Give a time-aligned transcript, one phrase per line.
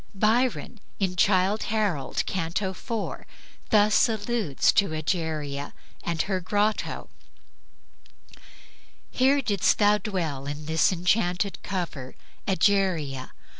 [0.15, 3.23] Byron, in "Childe Harold," Canto IV.,
[3.69, 7.09] thus alludes to Egeria and her grotto:
[9.11, 12.15] "Here didst thou dwell, in this enchanted cover,
[12.47, 13.31] Egeria!